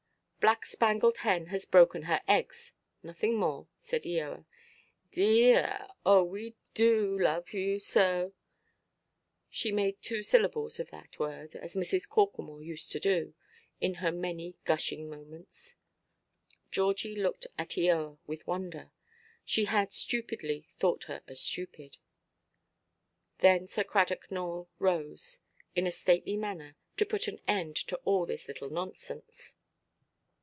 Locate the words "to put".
26.97-27.27